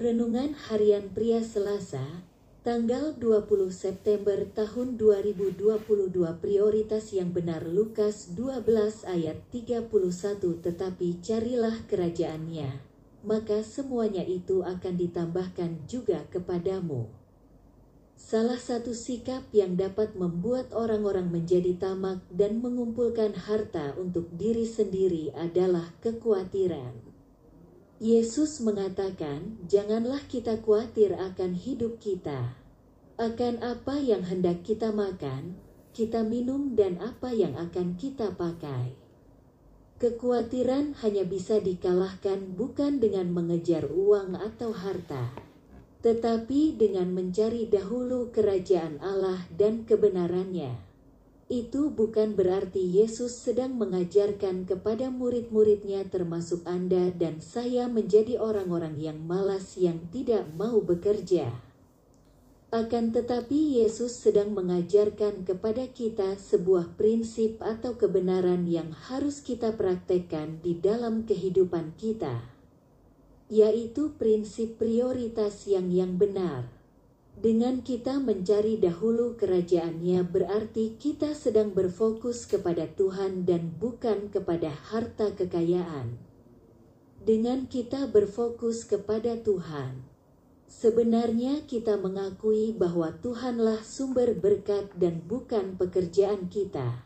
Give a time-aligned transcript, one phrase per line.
[0.00, 2.24] Renungan Harian Pria Selasa,
[2.64, 5.60] tanggal 20 September tahun 2022
[6.40, 8.64] Prioritas yang benar Lukas 12
[9.04, 9.92] ayat 31
[10.40, 12.80] Tetapi carilah kerajaannya,
[13.28, 17.12] maka semuanya itu akan ditambahkan juga kepadamu.
[18.16, 25.36] Salah satu sikap yang dapat membuat orang-orang menjadi tamak dan mengumpulkan harta untuk diri sendiri
[25.36, 27.09] adalah kekhawatiran.
[28.00, 32.56] Yesus mengatakan, "Janganlah kita khawatir akan hidup kita,
[33.20, 35.60] akan apa yang hendak kita makan,
[35.92, 38.96] kita minum, dan apa yang akan kita pakai."
[40.00, 45.36] Kekhawatiran hanya bisa dikalahkan bukan dengan mengejar uang atau harta
[46.00, 50.89] tetapi dengan mencari dahulu kerajaan Allah dan kebenarannya.
[51.50, 59.18] Itu bukan berarti Yesus sedang mengajarkan kepada murid-muridnya termasuk Anda dan saya menjadi orang-orang yang
[59.26, 61.50] malas yang tidak mau bekerja.
[62.70, 70.62] Akan tetapi Yesus sedang mengajarkan kepada kita sebuah prinsip atau kebenaran yang harus kita praktekkan
[70.62, 72.46] di dalam kehidupan kita
[73.50, 76.70] yaitu prinsip prioritas yang yang benar.
[77.38, 85.30] Dengan kita mencari dahulu kerajaannya berarti kita sedang berfokus kepada Tuhan dan bukan kepada harta
[85.38, 86.18] kekayaan.
[87.20, 90.08] Dengan kita berfokus kepada Tuhan,
[90.66, 97.04] sebenarnya kita mengakui bahwa Tuhanlah sumber berkat dan bukan pekerjaan kita.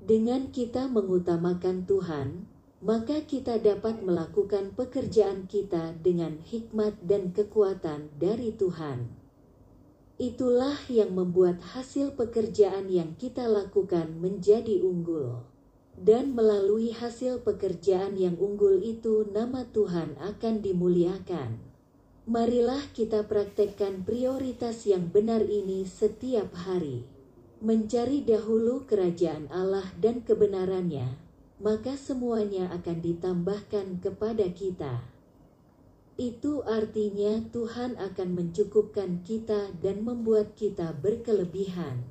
[0.00, 2.48] Dengan kita mengutamakan Tuhan,
[2.80, 9.19] maka kita dapat melakukan pekerjaan kita dengan hikmat dan kekuatan dari Tuhan.
[10.20, 15.48] Itulah yang membuat hasil pekerjaan yang kita lakukan menjadi unggul.
[15.96, 21.56] Dan melalui hasil pekerjaan yang unggul itu nama Tuhan akan dimuliakan.
[22.28, 27.08] Marilah kita praktekkan prioritas yang benar ini setiap hari.
[27.64, 31.16] Mencari dahulu kerajaan Allah dan kebenarannya,
[31.64, 35.00] maka semuanya akan ditambahkan kepada kita.
[36.20, 42.04] Itu artinya Tuhan akan mencukupkan kita dan membuat kita berkelebihan.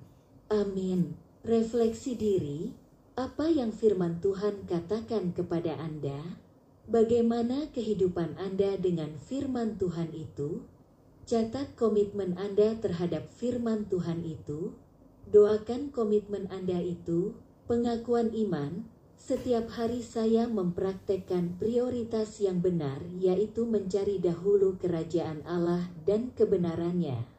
[0.49, 1.13] Amin.
[1.45, 2.73] Refleksi diri,
[3.13, 6.41] apa yang firman Tuhan katakan kepada Anda?
[6.89, 10.65] Bagaimana kehidupan Anda dengan firman Tuhan itu?
[11.29, 14.73] Catat komitmen Anda terhadap firman Tuhan itu.
[15.29, 17.37] Doakan komitmen Anda itu,
[17.69, 26.31] pengakuan iman, setiap hari saya mempraktekkan prioritas yang benar, yaitu mencari dahulu kerajaan Allah dan
[26.33, 27.38] kebenarannya.